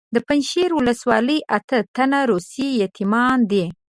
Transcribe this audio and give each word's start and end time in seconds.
د 0.15 0.17
پنجشیر 0.27 0.69
ولسوالۍ 0.75 1.39
اته 1.57 1.77
تنه 1.95 2.19
روسي 2.31 2.67
یتیمان 2.83 3.37
دي. 3.51 3.65